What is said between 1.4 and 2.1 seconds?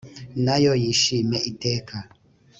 iteka